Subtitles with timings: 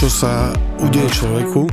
[0.00, 1.68] Čo sa udeje človeku,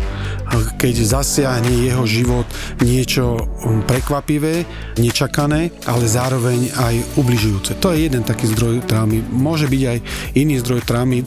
[0.76, 2.44] keď zasiahne jeho život
[2.84, 4.68] niečo um, prekvapivé,
[5.00, 7.80] nečakané, ale zároveň aj ubližujúce.
[7.80, 9.24] To je jeden taký zdroj traumy.
[9.32, 9.98] Môže byť aj
[10.36, 11.26] iný zdroj traumy, e,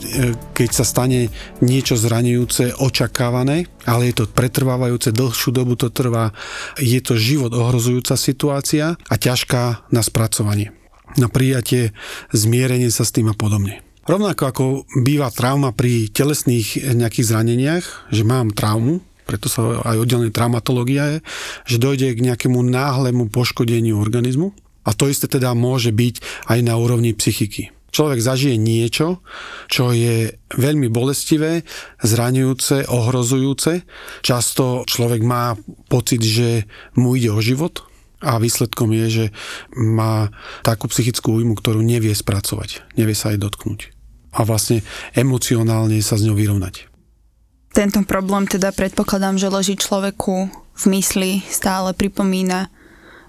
[0.53, 1.33] keď sa stane
[1.65, 6.37] niečo zranujúce, očakávané, ale je to pretrvávajúce, dlhšiu dobu to trvá,
[6.77, 10.69] je to život ohrozujúca situácia a ťažká na spracovanie
[11.19, 11.91] na prijatie,
[12.31, 13.90] zmierenie sa s tým a podobne.
[14.01, 14.63] Rovnako ako
[15.05, 18.97] býva trauma pri telesných nejakých zraneniach, že mám traumu,
[19.29, 21.17] preto sa aj oddelené traumatológia je,
[21.69, 24.51] že dojde k nejakému náhlemu poškodeniu organizmu.
[24.81, 27.69] A to isté teda môže byť aj na úrovni psychiky.
[27.91, 29.21] Človek zažije niečo,
[29.69, 31.67] čo je veľmi bolestivé,
[32.01, 33.85] zraňujúce, ohrozujúce.
[34.25, 35.53] Často človek má
[35.91, 36.65] pocit, že
[36.97, 37.83] mu ide o život,
[38.21, 39.25] a výsledkom je, že
[39.73, 40.29] má
[40.61, 44.79] takú psychickú újmu, ktorú nevie spracovať, nevie sa aj dotknúť a vlastne
[45.11, 46.87] emocionálne sa s ňou vyrovnať.
[47.71, 52.67] Tento problém teda predpokladám, že leží človeku v mysli, stále pripomína,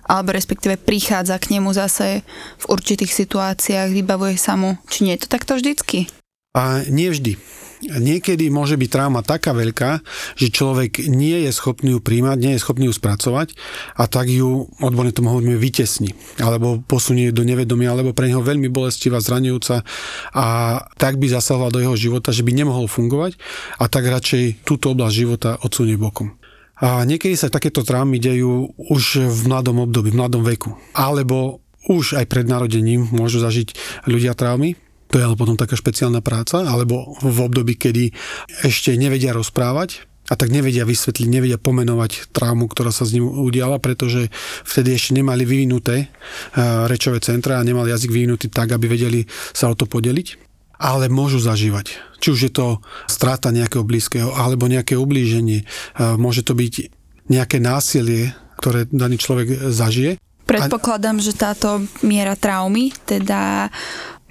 [0.03, 2.27] alebo respektíve prichádza k nemu zase
[2.59, 4.75] v určitých situáciách, vybavuje sa mu.
[4.91, 6.11] Či nie je to takto vždycky?
[6.53, 7.41] A nie vždy
[7.83, 10.05] niekedy môže byť trauma taká veľká,
[10.39, 13.59] že človek nie je schopný ju príjmať, nie je schopný ju spracovať
[13.99, 18.71] a tak ju, odborne tomu hovoríme, vytesni, alebo posunie do nevedomia, alebo pre neho veľmi
[18.71, 19.83] bolestivá, zranujúca
[20.31, 20.47] a
[20.95, 23.35] tak by zasahovala do jeho života, že by nemohol fungovať
[23.83, 26.39] a tak radšej túto oblasť života odsunie bokom.
[26.83, 30.75] A niekedy sa takéto traumy dejú už v mladom období, v mladom veku.
[30.99, 33.75] Alebo už aj pred narodením môžu zažiť
[34.11, 34.75] ľudia traumy,
[35.13, 38.17] to je ale potom taká špeciálna práca, alebo v období, kedy
[38.65, 43.77] ešte nevedia rozprávať, a tak nevedia vysvetliť, nevedia pomenovať traumu, ktorá sa s ním udiala,
[43.77, 44.33] pretože
[44.65, 49.69] vtedy ešte nemali vyvinuté uh, rečové centra a nemali jazyk vyvinutý tak, aby vedeli sa
[49.69, 50.41] o to podeliť.
[50.83, 51.95] Ale môžu zažívať.
[52.23, 52.67] Či už je to
[53.07, 55.69] strata nejakého blízkeho, alebo nejaké ublíženie.
[55.99, 56.89] Uh, môže to byť
[57.29, 60.23] nejaké násilie, ktoré daný človek zažije.
[60.43, 63.71] Predpokladám, že táto miera traumy teda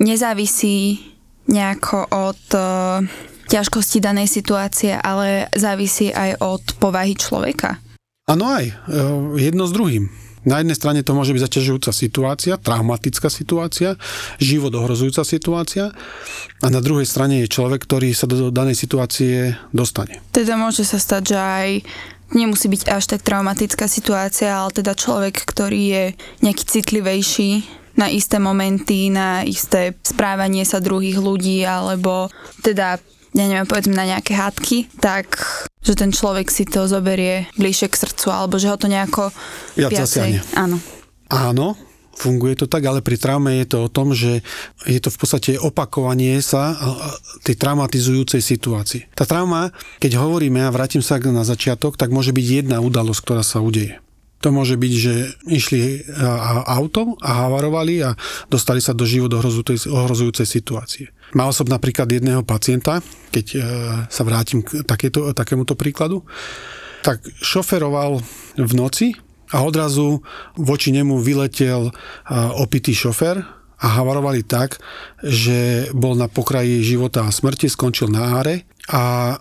[0.02, 1.00] nezávisí
[1.46, 2.60] nejako od e,
[3.50, 7.78] ťažkosti danej situácie, ale závisí aj od povahy človeka.
[8.30, 8.74] Áno aj, e,
[9.42, 10.10] jedno s druhým.
[10.42, 13.94] Na jednej strane to môže byť zaťažujúca situácia, traumatická situácia,
[14.42, 15.94] život ohrozujúca situácia
[16.66, 20.18] a na druhej strane je človek, ktorý sa do danej situácie dostane.
[20.34, 21.70] Teda môže sa stať, že aj
[22.34, 26.04] nemusí byť až tak traumatická situácia, ale teda človek, ktorý je
[26.42, 32.32] nejaký citlivejší na isté momenty, na isté správanie sa druhých ľudí, alebo
[32.64, 33.00] teda
[33.32, 35.40] ja neviem, povedzme na nejaké hádky, tak
[35.80, 39.32] že ten človek si to zoberie bližšie k srdcu, alebo že ho to nejako
[39.80, 40.44] ja viacej...
[40.60, 40.78] Áno.
[41.32, 41.80] Áno,
[42.12, 44.44] funguje to tak, ale pri traume je to o tom, že
[44.84, 46.76] je to v podstate opakovanie sa
[47.48, 49.16] tej traumatizujúcej situácii.
[49.16, 49.72] Tá trauma,
[50.04, 54.04] keď hovoríme, a vrátim sa na začiatok, tak môže byť jedna udalosť, ktorá sa udeje.
[54.42, 55.14] To môže byť, že
[55.46, 56.02] išli
[56.66, 58.18] autom a havarovali a
[58.50, 61.14] dostali sa do život ohrozujúcej situácie.
[61.38, 63.00] Mal som napríklad jedného pacienta,
[63.32, 63.60] keď e,
[64.12, 66.28] sa vrátim k takéto, takémuto príkladu,
[67.06, 68.20] tak šoferoval
[68.60, 69.16] v noci
[69.56, 70.20] a odrazu
[70.60, 71.92] voči nemu vyletel
[72.60, 73.42] opitý šofer
[73.82, 74.78] a havarovali tak,
[75.26, 79.36] že bol na pokraji života a smrti, skončil na áre a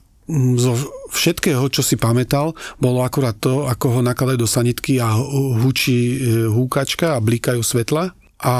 [0.56, 0.72] zo
[1.10, 5.10] všetkého, čo si pamätal, bolo akurát to, ako ho nakladajú do sanitky a
[5.58, 6.16] hučí e,
[6.46, 8.14] húkačka a blikajú svetla.
[8.40, 8.54] A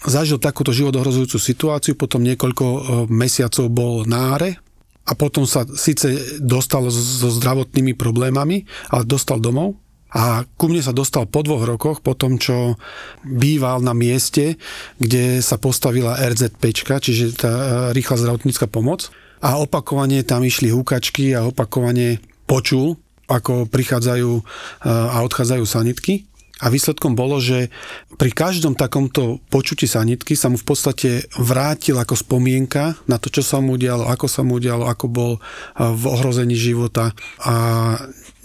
[0.00, 2.80] zažil takúto životohrozujúcu situáciu, potom niekoľko e,
[3.12, 4.56] mesiacov bol na áre
[5.04, 9.76] a potom sa síce dostal so zdravotnými problémami, ale dostal domov
[10.10, 12.74] a ku mne sa dostal po dvoch rokoch, po tom, čo
[13.22, 14.58] býval na mieste,
[14.98, 17.64] kde sa postavila RZP, čiže tá e,
[17.94, 22.96] rýchla zdravotnícka pomoc a opakovane tam išli húkačky a opakovane počul,
[23.30, 24.42] ako prichádzajú e,
[24.86, 26.29] a odchádzajú sanitky.
[26.60, 27.72] A výsledkom bolo, že
[28.20, 31.10] pri každom takomto počutí sanitky sa mu v podstate
[31.40, 35.32] vrátil ako spomienka na to, čo sa mu udialo, ako sa mu udialo, ako bol
[35.76, 37.54] v ohrození života a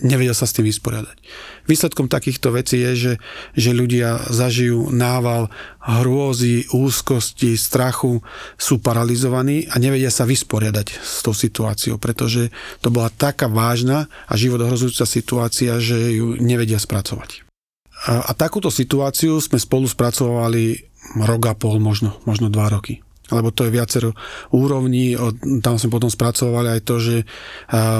[0.03, 1.17] nevedel sa s tým vysporiadať.
[1.65, 3.13] Výsledkom takýchto vecí je, že,
[3.55, 5.47] že ľudia zažijú nával
[5.79, 8.19] hrôzy, úzkosti, strachu,
[8.59, 12.51] sú paralizovaní a nevedia sa vysporiadať s tou situáciou, pretože
[12.83, 17.44] to bola taká vážna a život ohrozujúca situácia, že ju nevedia spracovať.
[18.05, 20.89] A, takúto situáciu sme spolu spracovali
[21.21, 23.04] rok a pol, možno, možno dva roky.
[23.33, 24.13] Lebo to je viacero
[24.53, 25.17] úrovní.
[25.65, 27.15] Tam sme potom spracovali aj to, že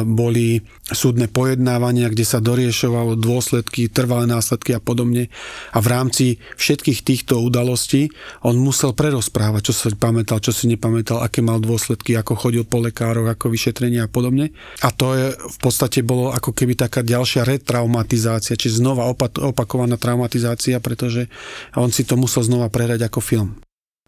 [0.05, 5.33] boli súdne pojednávania, kde sa doriešovalo dôsledky, trvalé následky a podobne.
[5.73, 6.25] A v rámci
[6.61, 8.13] všetkých týchto udalostí
[8.45, 12.85] on musel prerozprávať, čo sa pamätal, čo si nepamätal, aké mal dôsledky, ako chodil po
[12.85, 14.53] lekároch, ako vyšetrenia a podobne.
[14.85, 19.09] A to je v podstate bolo ako keby taká ďalšia retraumatizácia, či znova
[19.41, 21.33] opakovaná traumatizácia, pretože
[21.73, 23.49] on si to musel znova prehrať ako film.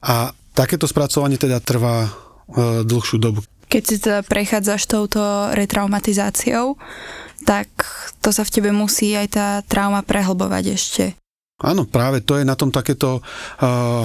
[0.05, 3.45] A Takéto spracovanie teda trvá e, dlhšiu dobu.
[3.69, 5.21] Keď si teda prechádzaš touto
[5.53, 6.81] retraumatizáciou,
[7.45, 7.69] tak
[8.25, 11.03] to sa v tebe musí aj tá trauma prehlbovať ešte.
[11.57, 13.25] Áno, práve to je na tom takéto uh,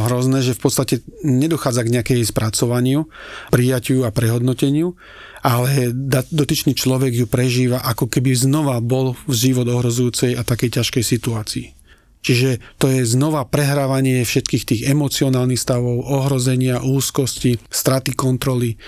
[0.09, 3.13] hrozné, že v podstate nedochádza k nejakej spracovaniu,
[3.53, 4.97] prijatiu a prehodnoteniu,
[5.45, 5.93] ale
[6.33, 11.82] dotyčný človek ju prežíva ako keby znova bol v život ohrozujúcej a takej ťažkej situácii.
[12.23, 18.79] Čiže to je znova prehrávanie všetkých tých emocionálnych stavov, ohrozenia, úzkosti, straty kontroly,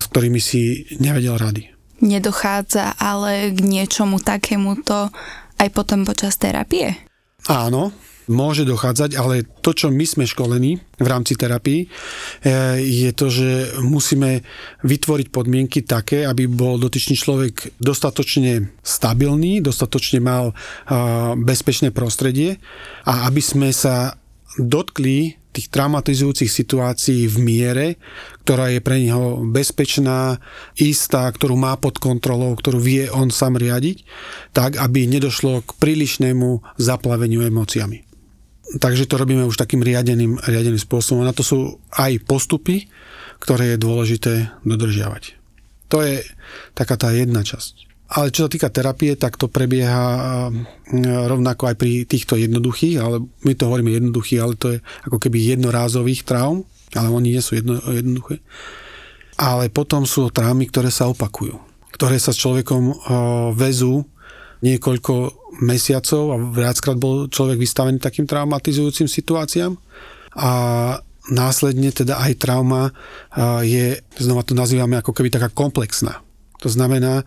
[0.00, 1.68] s ktorými si nevedel rady.
[2.00, 5.12] Nedochádza ale k niečomu takémuto
[5.60, 6.96] aj potom počas terapie?
[7.50, 7.92] Áno,
[8.28, 13.80] môže dochádzať, ale to, čo my sme školení v rámci terapii, eh, je to, že
[13.82, 14.44] musíme
[14.84, 20.54] vytvoriť podmienky také, aby bol dotyčný človek dostatočne stabilný, dostatočne mal eh,
[21.36, 22.60] bezpečné prostredie
[23.08, 24.16] a aby sme sa
[24.58, 27.86] dotkli tých traumatizujúcich situácií v miere,
[28.46, 30.38] ktorá je pre neho bezpečná,
[30.78, 34.06] istá, ktorú má pod kontrolou, ktorú vie on sám riadiť,
[34.54, 38.07] tak aby nedošlo k prílišnému zaplaveniu emóciami.
[38.68, 41.24] Takže to robíme už takým riadeným, riadeným spôsobom.
[41.24, 42.84] Na to sú aj postupy,
[43.40, 44.32] ktoré je dôležité
[44.68, 45.40] dodržiavať.
[45.88, 46.20] To je
[46.76, 47.88] taká tá jedna časť.
[48.08, 50.48] Ale čo sa týka terapie, tak to prebieha
[51.28, 55.40] rovnako aj pri týchto jednoduchých, ale my to hovoríme jednoduchých, ale to je ako keby
[55.56, 56.64] jednorázových traum,
[56.96, 58.40] ale oni nie sú jedno, jednoduché.
[59.36, 61.56] Ale potom sú traumy, ktoré sa opakujú,
[61.96, 62.96] ktoré sa s človekom
[63.56, 64.08] vezú
[64.64, 65.14] niekoľko
[65.62, 69.74] mesiacov a viackrát bol človek vystavený takým traumatizujúcim situáciám
[70.38, 70.50] a
[71.28, 72.90] následne teda aj trauma
[73.62, 76.24] je, znova to nazývame ako keby taká komplexná.
[76.64, 77.22] To znamená,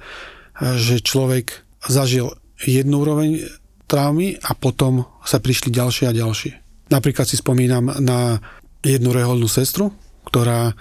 [0.59, 3.47] že človek zažil jednu úroveň
[3.87, 6.51] traumy a potom sa prišli ďalšie a ďalšie.
[6.91, 8.39] Napríklad si spomínam na
[8.83, 9.95] jednu reholnú sestru,
[10.27, 10.75] ktorá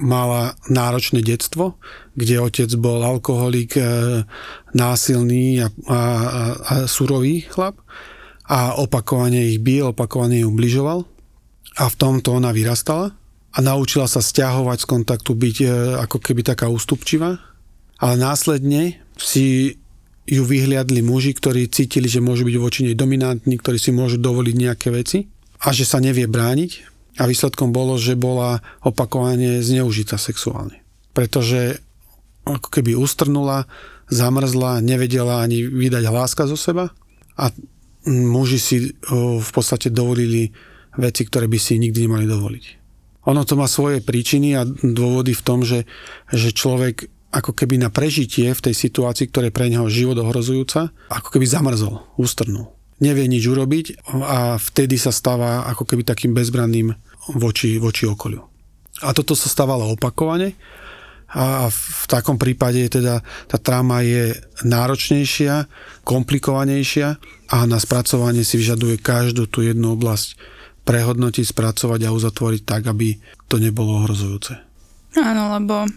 [0.00, 1.76] mala náročné detstvo,
[2.16, 3.84] kde otec bol alkoholik, e,
[4.72, 6.00] násilný a, a,
[6.56, 7.78] a surový chlap
[8.48, 11.04] a opakovane ich bil, opakovane ju ubližoval.
[11.80, 13.16] A v tomto ona vyrastala
[13.52, 15.66] a naučila sa stiahovať z kontaktu, byť e,
[16.04, 17.40] ako keby taká ústupčivá,
[18.00, 19.76] ale následne si
[20.26, 24.54] ju vyhliadli muži, ktorí cítili, že môžu byť voči nej dominantní, ktorí si môžu dovoliť
[24.54, 25.26] nejaké veci
[25.62, 30.80] a že sa nevie brániť a výsledkom bolo, že bola opakovane zneužitá sexuálne.
[31.12, 31.84] Pretože
[32.48, 33.68] ako keby ustrnula,
[34.08, 36.90] zamrzla, nevedela ani vydať hláska zo seba
[37.36, 37.52] a
[38.08, 38.76] muži si
[39.38, 40.50] v podstate dovolili
[40.98, 42.64] veci, ktoré by si nikdy nemali dovoliť.
[43.30, 45.86] Ono to má svoje príčiny a dôvody v tom, že,
[46.34, 50.90] že človek ako keby na prežitie v tej situácii, ktorá je pre neho život ohrozujúca,
[51.08, 56.94] ako keby zamrzol, ustrnul nevie nič urobiť a vtedy sa stáva ako keby takým bezbranným
[57.34, 58.46] voči, voči okoliu.
[59.02, 60.54] A toto sa stávalo opakovane
[61.32, 65.66] a v takom prípade teda tá trauma je náročnejšia,
[66.06, 67.08] komplikovanejšia
[67.50, 70.38] a na spracovanie si vyžaduje každú tú jednu oblasť
[70.86, 73.16] prehodnotiť, spracovať a uzatvoriť tak, aby
[73.48, 74.60] to nebolo ohrozujúce.
[75.18, 75.88] Áno, lebo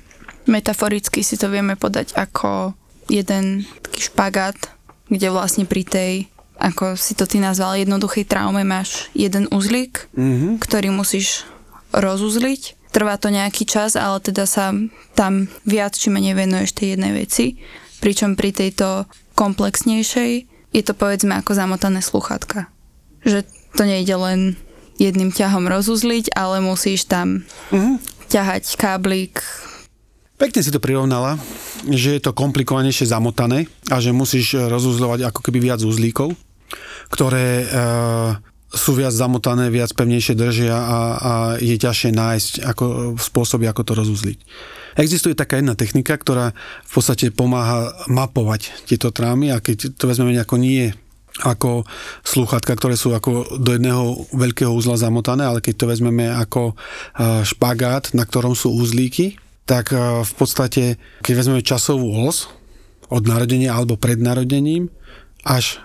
[0.47, 2.73] metaforicky si to vieme podať ako
[3.11, 4.57] jeden taký špagát,
[5.11, 6.13] kde vlastne pri tej
[6.55, 10.63] ako si to ty nazval, jednoduchej traume máš jeden uzlík, mm-hmm.
[10.63, 11.43] ktorý musíš
[11.91, 12.75] rozuzliť.
[12.95, 14.71] Trvá to nejaký čas, ale teda sa
[15.19, 17.59] tam viac či menej venuješ tej jednej veci.
[17.99, 19.03] Pričom pri tejto
[19.35, 20.31] komplexnejšej
[20.71, 22.71] je to povedzme ako zamotané sluchatka.
[23.27, 23.43] Že
[23.75, 24.39] to nejde len
[24.95, 27.95] jedným ťahom rozuzliť, ale musíš tam mm-hmm.
[28.31, 29.43] ťahať káblik,
[30.35, 31.39] Pekne si to prirovnala,
[31.87, 36.35] že je to komplikovanejšie zamotané a že musíš rozuzľovať ako keby viac uzlíkov,
[37.07, 37.65] ktoré e,
[38.75, 43.93] sú viac zamotané, viac pevnejšie držia a, a je ťažšie nájsť ako, spôsoby, ako to
[43.95, 44.37] rozuzliť.
[44.99, 46.51] Existuje taká jedna technika, ktorá
[46.83, 50.91] v podstate pomáha mapovať tieto trámy a keď to vezmeme nejako nie
[51.43, 51.83] ako
[52.23, 56.73] slúchatka, ktoré sú ako do jedného veľkého úzla zamotané, ale keď to vezmeme ako e,
[57.43, 59.35] špagát, na ktorom sú úzlíky,
[59.65, 62.49] tak e, v podstate, keď vezmeme časovú os
[63.09, 64.89] od narodenia alebo pred narodením
[65.45, 65.81] až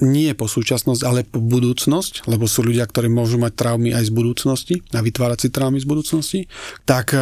[0.00, 4.12] nie po súčasnosť, ale po budúcnosť, lebo sú ľudia, ktorí môžu mať traumy aj z
[4.16, 6.40] budúcnosti a vytvárať si traumy z budúcnosti,
[6.88, 7.20] tak e,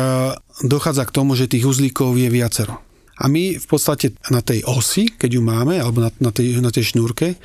[0.63, 2.79] dochádza k tomu, že tých uzlíkov je viacero.
[3.21, 6.73] A my v podstate na tej osi, keď ju máme, alebo na, na, tej, na
[6.73, 7.37] tej šnúrke,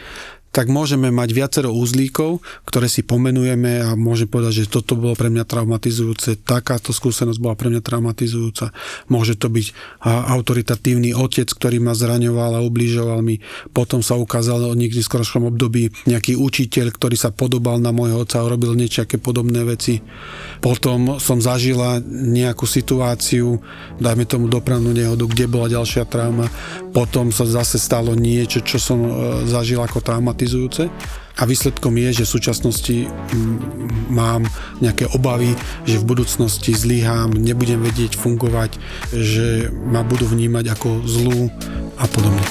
[0.55, 5.27] tak môžeme mať viacero úzlíkov, ktoré si pomenujeme a môžem povedať, že toto bolo pre
[5.27, 8.71] mňa traumatizujúce, takáto skúsenosť bola pre mňa traumatizujúca.
[9.11, 9.75] Môže to byť
[10.07, 13.43] autoritatívny otec, ktorý ma zraňoval a ubližoval mi.
[13.75, 18.47] Potom sa ukázalo v skoršom období nejaký učiteľ, ktorý sa podobal na môjho otca a
[18.47, 19.99] robil niečaké podobné veci.
[20.63, 23.59] Potom som zažila nejakú situáciu,
[23.99, 26.47] dajme tomu dopravnú nehodu, kde bola ďalšia trauma.
[26.95, 29.11] Potom sa zase stalo niečo, čo som e,
[29.51, 30.89] zažil ako traumatizujúce traumatizujúce
[31.35, 33.57] a výsledkom je, že v súčasnosti mm,
[34.13, 34.47] mám
[34.79, 35.51] nejaké obavy,
[35.83, 38.79] že v budúcnosti zlyhám, nebudem vedieť fungovať,
[39.11, 41.51] že ma budú vnímať ako zlú
[41.99, 42.45] a podobne.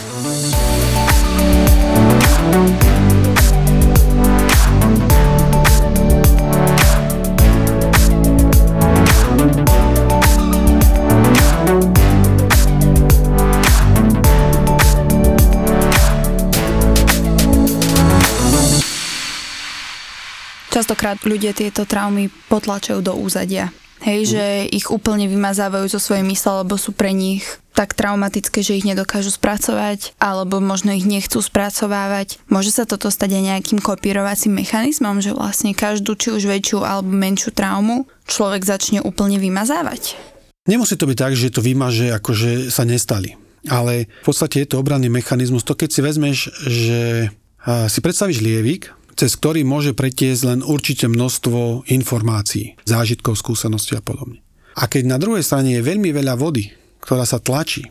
[20.74, 23.70] Častokrát ľudia tieto traumy potlačajú do úzadia.
[24.02, 24.28] Hej, mm.
[24.34, 27.46] že ich úplne vymazávajú zo svojej mysle, lebo sú pre nich
[27.78, 32.42] tak traumatické, že ich nedokážu spracovať, alebo možno ich nechcú spracovávať.
[32.50, 37.06] Môže sa toto stať aj nejakým kopírovacím mechanizmom, že vlastne každú či už väčšiu alebo
[37.06, 40.18] menšiu traumu človek začne úplne vymazávať?
[40.66, 43.38] Nemusí to byť tak, že to vymaže, akože sa nestali.
[43.70, 45.62] Ale v podstate je to obranný mechanizmus.
[45.64, 47.30] To keď si vezmeš, že
[47.64, 54.42] si predstavíš lievik, cez ktorý môže pretiesť len určite množstvo informácií, zážitkov, skúseností a podobne.
[54.74, 57.86] A keď na druhej strane je veľmi veľa vody, ktorá sa tlačí,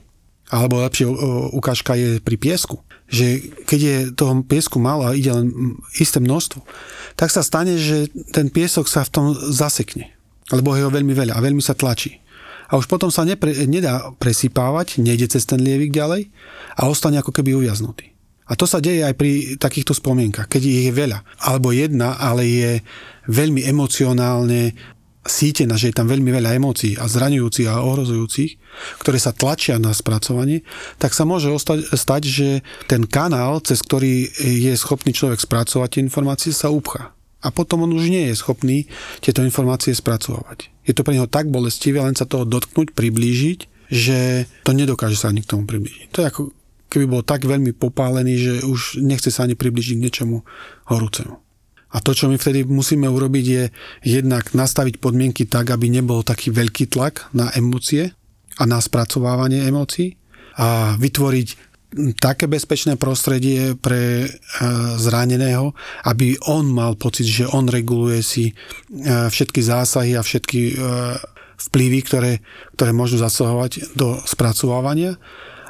[0.51, 1.09] alebo lepšie
[1.55, 5.49] ukážka je pri piesku, že keď je toho piesku málo a ide len
[5.97, 6.61] isté množstvo,
[7.17, 10.13] tak sa stane, že ten piesok sa v tom zasekne,
[10.53, 12.21] lebo je ho veľmi veľa a veľmi sa tlačí.
[12.69, 16.29] A už potom sa nepre, nedá presypávať, nejde cez ten lievik ďalej
[16.73, 18.12] a ostane ako keby uviaznutý.
[18.53, 21.25] A to sa deje aj pri takýchto spomienkach, keď ich je veľa.
[21.41, 22.71] Alebo jedna, ale je
[23.25, 24.77] veľmi emocionálne
[25.25, 28.51] sítená, že je tam veľmi veľa emócií a zraňujúcich a ohrozujúcich,
[29.01, 30.61] ktoré sa tlačia na spracovanie,
[31.01, 32.49] tak sa môže ostať, stať, že
[32.85, 37.15] ten kanál, cez ktorý je schopný človek spracovať tie informácie, sa upcha.
[37.43, 38.87] A potom on už nie je schopný
[39.19, 40.71] tieto informácie spracovať.
[40.87, 45.31] Je to pre neho tak bolestivé len sa toho dotknúť, priblížiť, že to nedokáže sa
[45.31, 46.07] ani k tomu priblížiť.
[46.15, 46.41] To je ako
[46.93, 50.45] keby bol tak veľmi popálený, že už nechce sa ani približiť k niečomu
[50.93, 51.41] horúcemu.
[51.93, 53.63] A to, čo my vtedy musíme urobiť, je
[54.01, 58.13] jednak nastaviť podmienky tak, aby nebol taký veľký tlak na emócie
[58.57, 60.17] a na spracovávanie emócií
[60.57, 61.73] a vytvoriť
[62.17, 64.27] také bezpečné prostredie pre e,
[64.97, 65.77] zraneného,
[66.09, 68.53] aby on mal pocit, že on reguluje si e,
[69.29, 70.75] všetky zásahy a všetky e,
[71.69, 72.33] vplyvy, ktoré,
[72.73, 75.21] ktoré môžu zasahovať do spracovávania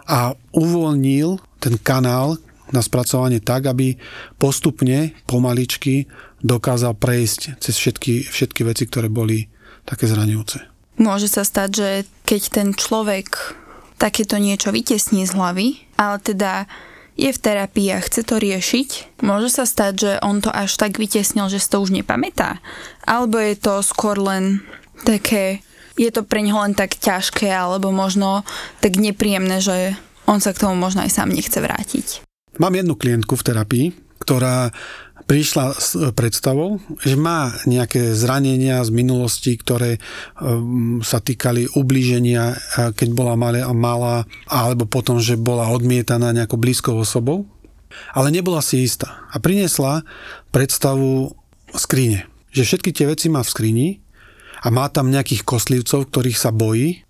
[0.07, 2.37] a uvoľnil ten kanál
[2.73, 3.95] na spracovanie tak, aby
[4.41, 6.09] postupne, pomaličky
[6.43, 9.47] dokázal prejsť cez všetky, všetky veci, ktoré boli
[9.85, 10.59] také zraňujúce.
[10.99, 11.89] Môže sa stať, že
[12.27, 13.57] keď ten človek
[13.97, 16.67] takéto niečo vytesní z hlavy, ale teda
[17.13, 20.97] je v terapii a chce to riešiť, môže sa stať, že on to až tak
[20.97, 22.57] vytesnil, že si to už nepamätá.
[23.05, 24.65] Alebo je to skôr len
[25.05, 25.61] také
[25.97, 28.41] je to pre neho len tak ťažké alebo možno
[28.81, 29.93] tak nepríjemné, že
[30.25, 32.23] on sa k tomu možno aj sám nechce vrátiť.
[32.61, 33.85] Mám jednu klientku v terapii,
[34.21, 34.71] ktorá
[35.23, 39.97] prišla s predstavou, že má nejaké zranenia z minulosti, ktoré
[40.35, 42.59] um, sa týkali ublíženia,
[42.91, 47.47] keď bola malá, alebo potom, že bola odmietaná nejakou blízkou osobou,
[48.11, 49.23] ale nebola si istá.
[49.31, 50.03] A priniesla
[50.51, 51.31] predstavu
[51.71, 53.87] skrine, že všetky tie veci má v skrini
[54.63, 57.03] a má tam nejakých koslivcov, ktorých sa bojí,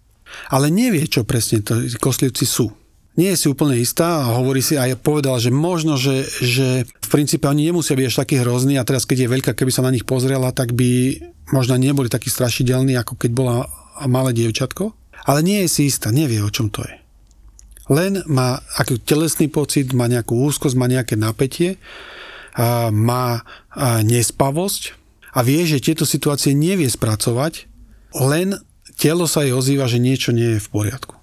[0.49, 2.73] ale nevie, čo presne to koslivci sú.
[3.13, 7.07] Nie je si úplne istá a hovorí si aj povedal, že možno, že, že v
[7.13, 9.93] princípe oni nemusia byť až takí hrozní a teraz keď je veľká, keby sa na
[9.93, 11.21] nich pozrela, tak by
[11.53, 13.69] možno neboli takí strašidelní, ako keď bola
[14.09, 14.97] malé dievčatko.
[15.29, 16.95] Ale nie je si istá, nevie, o čom to je.
[17.93, 21.77] Len má aký telesný pocit, má nejakú úzkosť, má nejaké napätie,
[22.89, 23.45] má
[24.01, 25.02] nespavosť
[25.33, 27.65] a vie, že tieto situácie nevie spracovať,
[28.13, 28.57] len
[28.95, 31.17] telo sa jej ozýva, že niečo nie je v poriadku.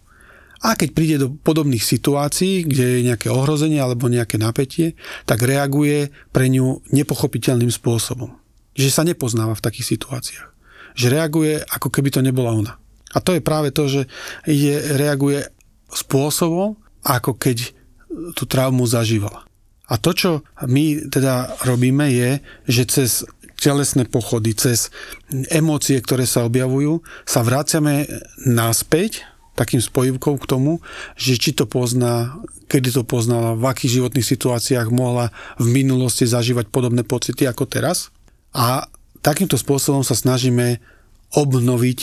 [0.60, 4.92] A keď príde do podobných situácií, kde je nejaké ohrozenie alebo nejaké napätie,
[5.24, 8.36] tak reaguje pre ňu nepochopiteľným spôsobom.
[8.76, 10.48] Že sa nepoznáva v takých situáciách.
[11.00, 12.74] Že reaguje, ako keby to nebola ona.
[13.16, 14.04] A to je práve to, že
[14.44, 15.48] je, reaguje
[15.88, 16.76] spôsobom,
[17.08, 17.72] ako keď
[18.36, 19.48] tú traumu zažívala.
[19.90, 20.30] A to, čo
[20.70, 22.30] my teda robíme, je,
[22.68, 23.10] že cez
[23.60, 24.88] telesné pochody, cez
[25.52, 28.08] emócie, ktoré sa objavujú, sa vraciame
[28.48, 30.80] naspäť takým spojivkou k tomu,
[31.20, 32.40] že či to pozná,
[32.72, 35.28] kedy to poznala, v akých životných situáciách mohla
[35.60, 38.08] v minulosti zažívať podobné pocity ako teraz.
[38.56, 38.88] A
[39.20, 40.80] takýmto spôsobom sa snažíme
[41.36, 41.98] obnoviť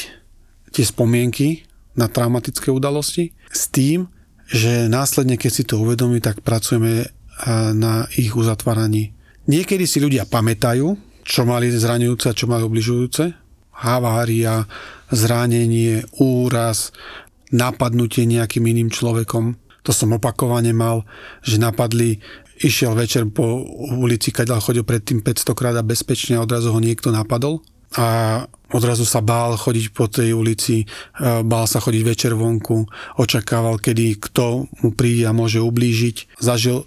[0.70, 1.66] tie spomienky
[1.98, 4.06] na traumatické udalosti s tým,
[4.46, 7.10] že následne, keď si to uvedomí, tak pracujeme
[7.74, 9.18] na ich uzatváraní.
[9.50, 10.94] Niekedy si ľudia pamätajú,
[11.28, 13.36] čo mali zraňujúce a čo mali obližujúce.
[13.84, 14.64] Havária,
[15.12, 16.96] zranenie, úraz,
[17.52, 19.60] napadnutie nejakým iným človekom.
[19.84, 21.04] To som opakovane mal,
[21.44, 22.24] že napadli,
[22.64, 23.62] išiel večer po
[24.00, 27.62] ulici, keď chodil predtým 500 krát a bezpečne a odrazu ho niekto napadol
[27.96, 28.44] a
[28.74, 30.86] odrazu sa bál chodiť po tej ulici, e,
[31.46, 32.84] bál sa chodiť večer vonku,
[33.16, 36.36] očakával, kedy kto mu príde a môže ublížiť.
[36.36, 36.84] Zažil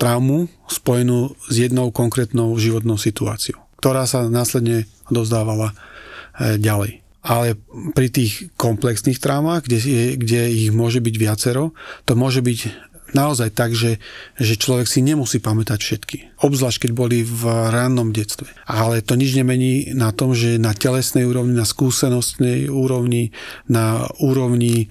[0.00, 7.00] traumu spojenú s jednou konkrétnou životnou situáciou, ktorá sa následne dozdávala e, ďalej.
[7.20, 7.56] Ale
[7.92, 11.76] pri tých komplexných traumách, kde, kde ich môže byť viacero,
[12.08, 13.98] to môže byť naozaj tak, že,
[14.38, 16.16] že človek si nemusí pamätať všetky.
[16.40, 18.48] Obzvlášť, keď boli v rannom detstve.
[18.66, 23.34] Ale to nič nemení na tom, že na telesnej úrovni, na skúsenostnej úrovni,
[23.66, 24.88] na úrovni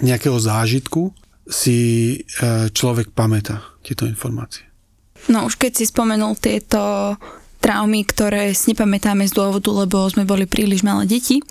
[0.00, 1.12] nejakého zážitku
[1.48, 1.78] si
[2.12, 4.68] e, človek pamätá tieto informácie.
[5.32, 7.16] No už keď si spomenul tieto
[7.58, 11.42] traumy, ktoré si nepamätáme z dôvodu, lebo sme boli príliš malé deti,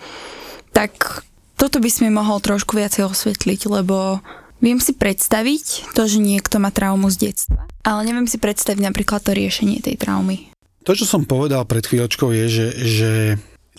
[0.72, 1.24] tak
[1.58, 4.22] toto by sme mohol trošku viacej osvetliť, lebo
[4.58, 9.22] Viem si predstaviť to, že niekto má traumu z detstva, ale neviem si predstaviť napríklad
[9.22, 10.50] to riešenie tej traumy.
[10.82, 13.12] To, čo som povedal pred chvíľočkou, je, že, že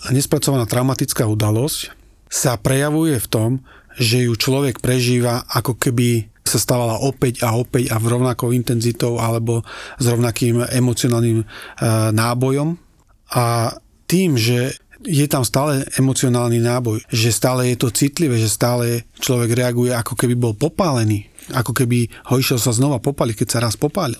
[0.07, 1.91] nespracovaná traumatická udalosť
[2.31, 3.49] sa prejavuje v tom,
[3.99, 9.21] že ju človek prežíva ako keby sa stávala opäť a opäť a v rovnakou intenzitou
[9.21, 9.61] alebo
[10.01, 11.45] s rovnakým emocionálnym e,
[12.11, 12.75] nábojom.
[13.37, 13.77] A
[14.09, 14.73] tým, že
[15.05, 20.17] je tam stále emocionálny náboj, že stále je to citlivé, že stále človek reaguje ako
[20.17, 24.19] keby bol popálený, ako keby ho išiel sa znova popaliť, keď sa raz popálil.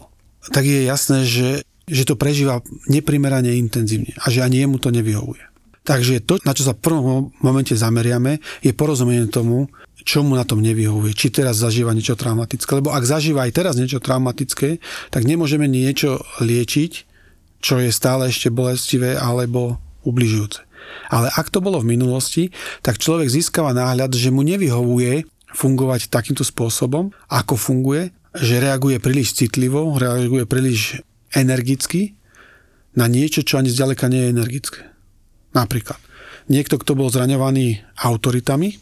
[0.56, 5.44] Tak je jasné, že, že to prežíva neprimerane intenzívne a že ani jemu to nevyhovuje.
[5.84, 9.68] Takže to, na čo sa v prvom momente zameriame, je porozumenie tomu,
[10.04, 11.12] čo mu na tom nevyhovuje.
[11.16, 12.70] Či teraz zažíva niečo traumatické.
[12.80, 14.80] Lebo ak zažíva aj teraz niečo traumatické,
[15.12, 16.92] tak nemôžeme niečo liečiť,
[17.60, 20.64] čo je stále ešte bolestivé alebo ubližujúce.
[21.12, 22.50] Ale ak to bolo v minulosti,
[22.82, 29.34] tak človek získava náhľad, že mu nevyhovuje fungovať takýmto spôsobom, ako funguje, že reaguje príliš
[29.34, 31.02] citlivo, reaguje príliš
[31.34, 32.14] energicky
[32.94, 34.82] na niečo, čo ani zďaleka nie je energické.
[35.54, 35.98] Napríklad,
[36.46, 38.78] niekto, kto bol zraňovaný autoritami,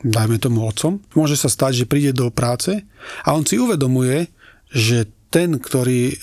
[0.00, 2.84] dajme tomu otcom, môže sa stať, že príde do práce
[3.24, 4.28] a on si uvedomuje,
[4.72, 6.14] že ten, ktorý, e,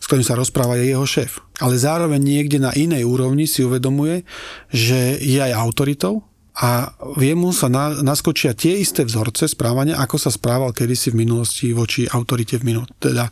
[0.00, 1.44] s ktorým sa rozpráva, je jeho šéf.
[1.60, 4.24] Ale zároveň niekde na inej úrovni si uvedomuje,
[4.72, 6.24] že je aj autoritou
[6.56, 11.28] a vie mu sa na, naskočia tie isté vzorce správania, ako sa správal kedysi v
[11.28, 13.28] minulosti voči autorite, v minul- teda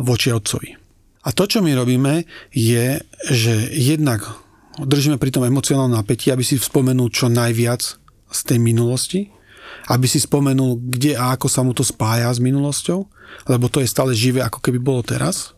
[0.00, 0.80] voči otcovi.
[1.22, 4.24] A to, čo my robíme, je, že jednak
[4.80, 8.01] držíme pri tom emocionálnom napätí, aby si spomenul čo najviac
[8.32, 9.30] z tej minulosti,
[9.92, 13.04] aby si spomenul, kde a ako sa mu to spája s minulosťou,
[13.48, 15.52] lebo to je stále živé, ako keby bolo teraz.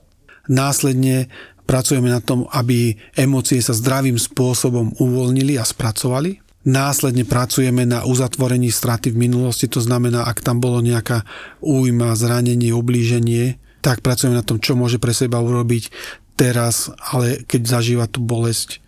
[0.51, 1.33] Následne
[1.65, 6.45] pracujeme na tom, aby emócie sa zdravým spôsobom uvoľnili a spracovali.
[6.65, 11.25] Následne pracujeme na uzatvorení straty v minulosti, to znamená, ak tam bolo nejaká
[11.61, 15.93] újma, zranenie, oblíženie, tak pracujeme na tom, čo môže pre seba urobiť
[16.41, 18.81] teraz, ale keď zažíva tú bolesť,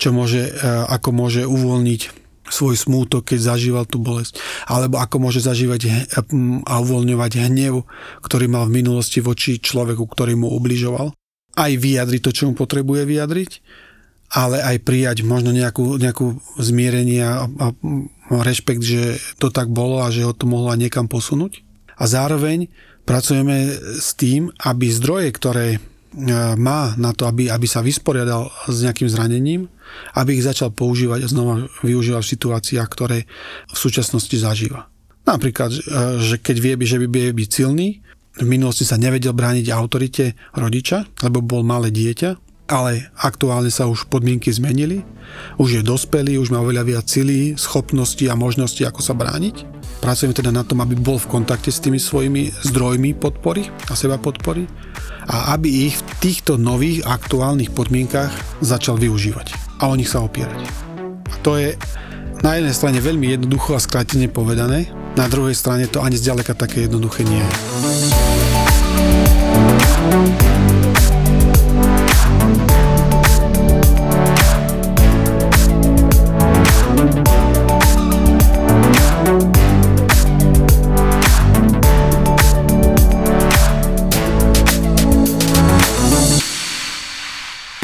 [0.00, 0.52] čo môže, e,
[0.88, 4.40] ako môže uvoľniť svoj smútok, keď zažíval tú bolesť.
[4.68, 6.12] Alebo ako môže zažívať
[6.64, 7.84] a uvoľňovať hnev,
[8.24, 11.12] ktorý mal v minulosti voči človeku, ktorý mu ubližoval.
[11.58, 13.50] Aj vyjadriť to, čo mu potrebuje vyjadriť,
[14.28, 17.66] ale aj prijať možno nejakú, nejakú zmierenie a, a
[18.44, 21.64] rešpekt, že to tak bolo a že ho to mohlo niekam posunúť.
[21.98, 22.68] A zároveň
[23.08, 25.80] pracujeme s tým, aby zdroje, ktoré
[26.56, 29.68] má na to, aby, aby sa vysporiadal s nejakým zranením,
[30.16, 33.18] aby ich začal používať a znova využívať v situáciách, ktoré
[33.68, 34.88] v súčasnosti zažíva.
[35.28, 35.80] Napríklad, e,
[36.24, 37.88] že keď vie, že by vie byť silný,
[38.38, 44.12] v minulosti sa nevedel brániť autorite rodiča, lebo bol malé dieťa, ale aktuálne sa už
[44.12, 45.00] podmienky zmenili,
[45.56, 49.64] už je dospelý, už má oveľa viac silí, schopností a možností, ako sa brániť.
[50.04, 54.20] Pracujeme teda na tom, aby bol v kontakte s tými svojimi zdrojmi podpory a seba
[54.20, 54.68] podpory
[55.28, 58.32] a aby ich v týchto nových aktuálnych podmienkach
[58.64, 59.52] začal využívať
[59.84, 60.64] a o nich sa opierať.
[61.28, 61.76] A to je
[62.40, 64.88] na jednej strane veľmi jednoducho a skrátene povedané,
[65.18, 67.52] na druhej strane to ani zďaleka také jednoduché nie je.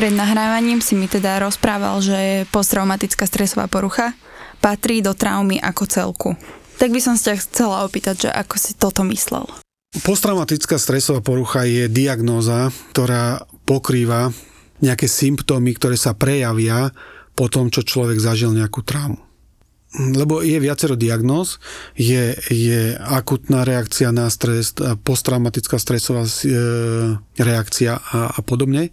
[0.04, 4.12] Pred nahrávaním si mi teda rozprával, že posttraumatická stresová porucha
[4.60, 6.30] patrí do traumy ako celku.
[6.76, 9.48] Tak by som sa chcela opýtať, že ako si toto myslel.
[10.04, 14.28] Posttraumatická stresová porucha je diagnóza, ktorá pokrýva
[14.84, 16.92] nejaké symptómy, ktoré sa prejavia
[17.32, 19.24] po tom, čo človek zažil nejakú traumu.
[19.96, 21.56] Lebo je viacero diagnóz,
[21.96, 26.44] je, je akutná reakcia na stres, posttraumatická stresová e,
[27.40, 28.92] reakcia a, a podobne.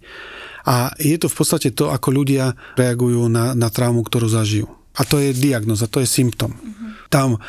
[0.67, 4.69] A je to v podstate to, ako ľudia reagujú na, na traumu, ktorú zažijú.
[4.99, 6.51] A to je diagnoza, to je symptom.
[6.51, 6.89] Mm-hmm.
[7.11, 7.39] Tam uh,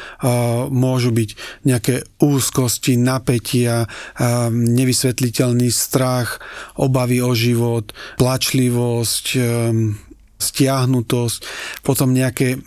[0.71, 1.31] môžu byť
[1.67, 6.39] nejaké úzkosti, napätia, uh, nevysvetliteľný strach,
[6.79, 9.99] obavy o život, plačlivosť, um,
[10.43, 11.39] stiahnutosť,
[11.87, 12.59] potom nejaké,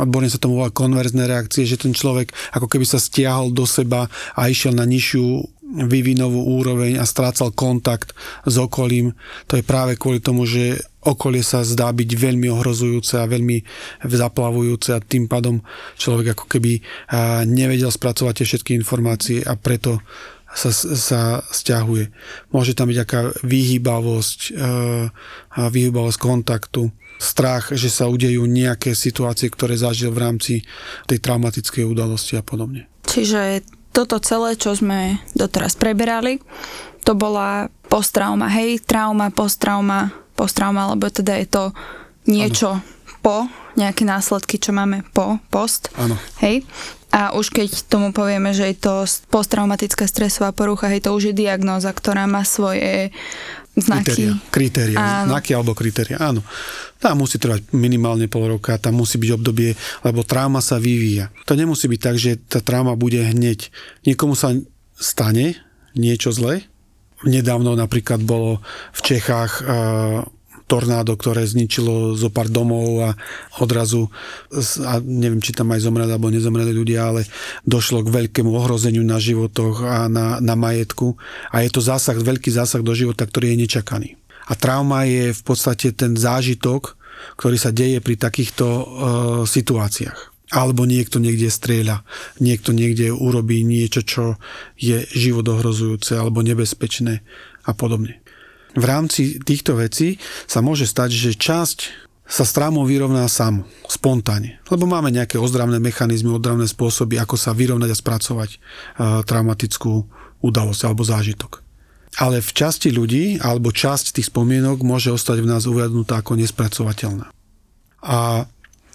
[0.00, 4.08] odborne sa tomu volá konverzné reakcie, že ten človek ako keby sa stiahol do seba
[4.32, 8.16] a išiel na nižšiu vývinovú úroveň a strácal kontakt
[8.48, 9.12] s okolím.
[9.52, 13.60] To je práve kvôli tomu, že okolie sa zdá byť veľmi ohrozujúce a veľmi
[14.08, 15.60] zaplavujúce a tým pádom
[16.00, 16.80] človek ako keby
[17.44, 20.00] nevedel spracovať tie všetky informácie a preto
[20.48, 21.20] sa, sa
[21.52, 22.08] stiahuje.
[22.48, 24.56] Môže tam byť aká vyhýbavosť,
[25.52, 30.54] vyhýbavosť kontaktu, strach, že sa udejú nejaké situácie, ktoré zažil v rámci
[31.10, 32.86] tej traumatickej udalosti a podobne.
[33.04, 33.60] Čiže
[33.92, 36.38] toto celé, čo sme doteraz preberali,
[37.02, 41.64] to bola posttrauma, hej, trauma, posttrauma, posttrauma, lebo teda je to
[42.28, 42.84] niečo ano.
[43.24, 43.36] po,
[43.80, 46.20] nejaké následky, čo máme po, post, ano.
[46.44, 46.68] hej.
[47.08, 51.34] A už keď tomu povieme, že je to posttraumatická stresová porucha, hej, to už je
[51.34, 53.08] diagnóza, ktorá má svoje
[53.76, 54.32] znaky.
[54.48, 56.40] Kritéria, kritéria znaky alebo kritéria, áno.
[56.98, 61.30] Tam musí trvať minimálne pol roka, tam musí byť obdobie, lebo trauma sa vyvíja.
[61.46, 63.70] To nemusí byť tak, že tá trauma bude hneď.
[64.02, 64.54] Niekomu sa
[64.98, 65.58] stane
[65.94, 66.66] niečo zlé.
[67.22, 68.62] Nedávno napríklad bolo
[68.94, 69.62] v Čechách
[70.68, 73.10] tornádo, ktoré zničilo zo pár domov a
[73.58, 74.12] odrazu,
[74.84, 77.24] a neviem, či tam aj zomreli alebo nezomreli ľudia, ale
[77.64, 81.16] došlo k veľkému ohrozeniu na životoch a na, na majetku.
[81.48, 84.20] A je to zásah, veľký zásah do života, ktorý je nečakaný.
[84.48, 87.00] A trauma je v podstate ten zážitok,
[87.40, 88.84] ktorý sa deje pri takýchto uh,
[89.48, 92.08] situáciách alebo niekto niekde strieľa,
[92.40, 94.40] niekto niekde urobí niečo, čo
[94.80, 97.20] je životohrozujúce alebo nebezpečné
[97.68, 98.24] a podobne
[98.76, 101.78] v rámci týchto vecí sa môže stať, že časť
[102.28, 104.60] sa s vyrovná sám, spontánne.
[104.68, 110.04] Lebo máme nejaké ozdravné mechanizmy, ozdravné spôsoby, ako sa vyrovnať a spracovať uh, traumatickú
[110.44, 111.64] udalosť alebo zážitok.
[112.20, 117.32] Ale v časti ľudí, alebo časť tých spomienok môže ostať v nás uvednutá ako nespracovateľná.
[118.04, 118.44] A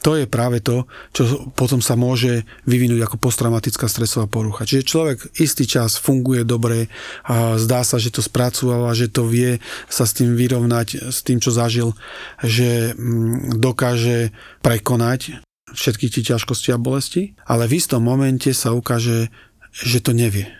[0.03, 0.83] to je práve to,
[1.15, 4.67] čo potom sa môže vyvinúť ako posttraumatická stresová porucha.
[4.67, 6.91] Čiže človek istý čas funguje dobre
[7.23, 11.39] a zdá sa, že to spracúva, že to vie sa s tým vyrovnať, s tým,
[11.39, 11.95] čo zažil,
[12.43, 15.39] že mm, dokáže prekonať
[15.71, 19.31] všetky tie ťažkosti a bolesti, ale v istom momente sa ukáže,
[19.71, 20.51] že to nevie.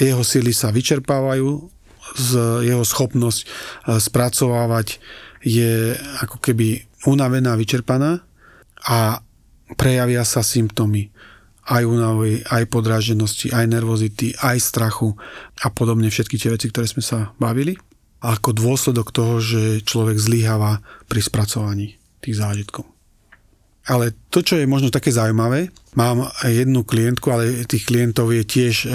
[0.00, 1.76] Jeho sily sa vyčerpávajú,
[2.16, 2.30] z
[2.64, 3.46] jeho schopnosť e,
[4.00, 4.96] spracovávať
[5.44, 5.92] je
[6.24, 8.24] ako keby unavená, vyčerpaná
[8.88, 9.20] a
[9.76, 11.12] prejavia sa symptómy
[11.68, 15.12] aj únavy, aj podráždenosti, aj nervozity, aj strachu
[15.60, 17.76] a podobne všetky tie veci, ktoré sme sa bavili.
[18.24, 22.88] Ako dôsledok toho, že človek zlyháva pri spracovaní tých zážitkov.
[23.88, 28.74] Ale to, čo je možno také zaujímavé, mám jednu klientku, ale tých klientov je tiež
[28.84, 28.88] e,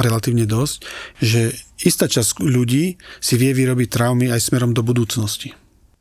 [0.00, 0.76] relatívne dosť,
[1.20, 5.52] že istá časť ľudí si vie vyrobiť traumy aj smerom do budúcnosti.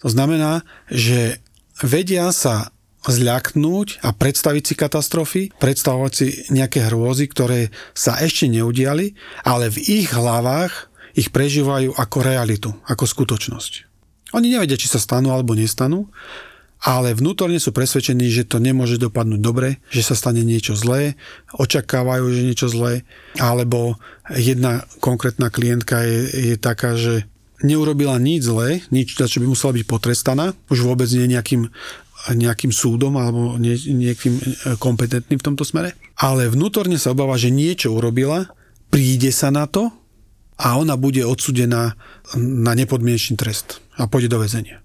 [0.06, 1.41] To znamená, že
[1.84, 2.70] vedia sa
[3.10, 9.15] zľaknúť a predstaviť si katastrofy, predstavovať si nejaké hrôzy, ktoré sa ešte neudiali,
[9.48, 13.72] ale v ich hlavách ich prežívajú ako realitu, ako skutočnosť.
[14.36, 16.12] Oni nevedia, či sa stanú alebo nestanú,
[16.78, 21.17] ale vnútorne sú presvedčení, že to nemôže dopadnúť dobre, že sa stane niečo zlé,
[21.58, 23.02] očakávajú, že niečo zlé,
[23.41, 23.98] alebo
[24.30, 27.26] jedna konkrétna klientka je, je taká, že
[27.65, 31.74] neurobila nič zlé, nič, čo by musela byť potrestaná, už vôbec nie nejakým
[32.34, 34.44] nejakým súdom alebo nie, niekým e,
[34.82, 38.52] kompetentným v tomto smere, ale vnútorne sa obáva, že niečo urobila,
[38.92, 39.92] príde sa na to
[40.58, 41.94] a ona bude odsudená
[42.36, 44.82] na nepodmienečný trest a pôjde do väzenia.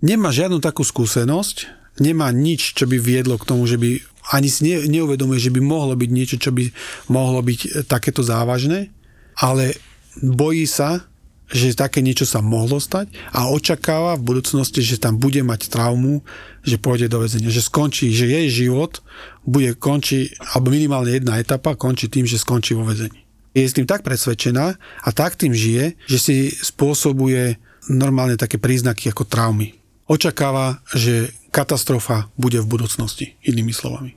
[0.00, 1.68] Nemá žiadnu takú skúsenosť,
[2.00, 5.60] nemá nič, čo by viedlo k tomu, že by ani si ne, neuvedomuje, že by
[5.60, 6.70] mohlo byť niečo, čo by
[7.10, 8.88] mohlo byť takéto závažné,
[9.36, 9.76] ale
[10.22, 11.09] bojí sa,
[11.50, 16.22] že také niečo sa mohlo stať a očakáva v budúcnosti, že tam bude mať traumu,
[16.62, 19.02] že pôjde do väzenia, že skončí, že jej život
[19.42, 23.26] bude končiť, alebo minimálne jedna etapa končí tým, že skončí vo väzení.
[23.50, 27.58] Je s tým tak presvedčená a tak tým žije, že si spôsobuje
[27.90, 29.74] normálne také príznaky ako traumy.
[30.06, 34.14] Očakáva, že katastrofa bude v budúcnosti, inými slovami.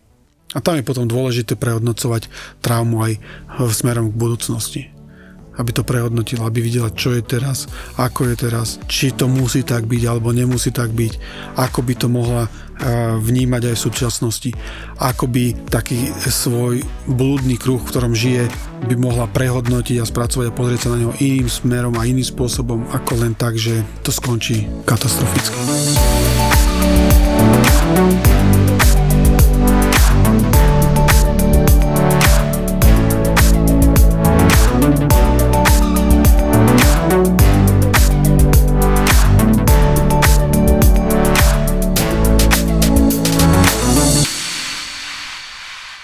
[0.54, 2.30] A tam je potom dôležité prehodnocovať
[2.62, 3.17] traumu aj
[3.74, 4.92] smerom k budúcnosti.
[5.53, 7.69] Aby to prehodnotila, aby videla, čo je teraz,
[8.01, 11.13] ako je teraz, či to musí tak byť, alebo nemusí tak byť,
[11.61, 12.49] ako by to mohla
[13.21, 14.51] vnímať aj v súčasnosti,
[14.97, 18.49] ako by taký svoj blúdny kruh, v ktorom žije,
[18.89, 22.83] by mohla prehodnotiť a spracovať a pozrieť sa na neho iným smerom a iným spôsobom,
[22.91, 25.55] ako len tak, že to skončí katastroficky.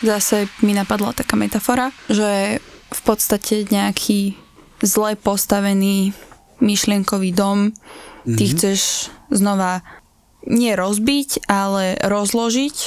[0.10, 2.58] Zase mi napadla taká metafora, že
[2.90, 4.34] v podstate nejaký
[4.82, 6.18] zle postavený
[6.58, 8.34] myšlienkový dom mm-hmm.
[8.34, 8.52] ty mhm.
[8.58, 8.80] chceš
[9.30, 9.86] znova
[10.50, 12.78] nie rozbiť, ale rozložiť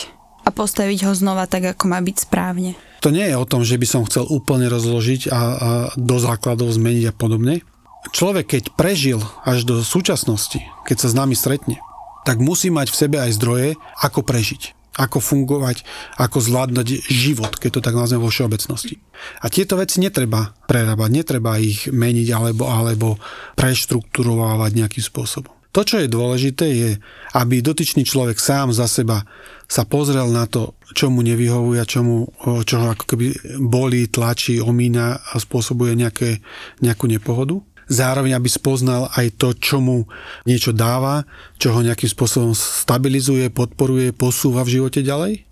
[0.43, 2.75] a postaviť ho znova tak, ako má byť správne.
[3.07, 5.41] To nie je o tom, že by som chcel úplne rozložiť a, a
[5.95, 7.63] do základov zmeniť a podobne.
[8.11, 11.79] Človek, keď prežil až do súčasnosti, keď sa s nami stretne,
[12.27, 13.69] tak musí mať v sebe aj zdroje,
[14.03, 15.85] ako prežiť ako fungovať,
[16.21, 19.01] ako zvládnuť život, keď to tak nazvem vo všeobecnosti.
[19.41, 23.09] A tieto veci netreba prerábať, netreba ich meniť alebo, alebo
[23.57, 25.55] preštrukturovávať nejakým spôsobom.
[25.73, 26.91] To, čo je dôležité, je,
[27.33, 29.25] aby dotyčný človek sám za seba
[29.65, 32.29] sa pozrel na to, čo mu nevyhovuje a čo, mu,
[32.69, 33.27] čo ako keby
[33.57, 36.45] bolí, tlačí, omína a spôsobuje nejaké,
[36.85, 40.07] nejakú nepohodu zároveň aby spoznal aj to, čo mu
[40.47, 41.27] niečo dáva,
[41.59, 45.42] čo ho nejakým spôsobom stabilizuje, podporuje, posúva v živote ďalej,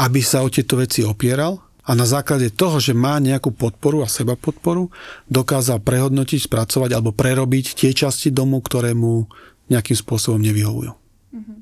[0.00, 4.08] aby sa o tieto veci opieral a na základe toho, že má nejakú podporu a
[4.08, 4.88] seba podporu,
[5.28, 9.28] dokázal prehodnotiť, spracovať alebo prerobiť tie časti domu, ktoré mu
[9.68, 10.92] nejakým spôsobom nevyhovujú.
[10.92, 11.58] Mm-hmm.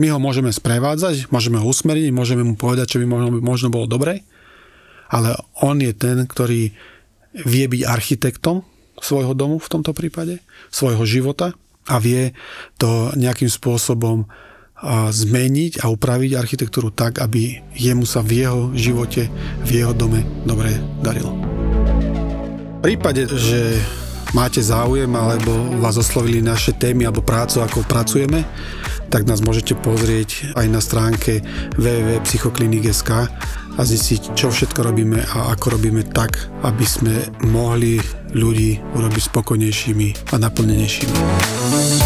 [0.00, 3.88] My ho môžeme sprevádzať, môžeme ho usmeriť, môžeme mu povedať, čo by možno, možno bolo
[3.88, 4.24] dobré,
[5.08, 5.32] ale
[5.64, 6.72] on je ten, ktorý
[7.34, 8.62] vie byť architektom
[9.00, 10.38] svojho domu v tomto prípade,
[10.70, 11.54] svojho života
[11.88, 12.32] a vie
[12.80, 14.26] to nejakým spôsobom
[15.10, 19.32] zmeniť a upraviť architektúru tak, aby jemu sa v jeho živote,
[19.64, 21.32] v jeho dome dobre darilo.
[22.80, 23.80] V prípade, že
[24.36, 28.44] máte záujem alebo vás oslovili naše témy alebo prácu, ako pracujeme,
[29.10, 31.40] tak nás môžete pozrieť aj na stránke
[31.80, 33.10] www.psychoklinik.sk
[33.74, 37.98] a zistiť, čo všetko robíme a ako robíme tak, aby sme mohli
[38.34, 42.03] ľudí urobiť spokojnejšími a naplnenejšími.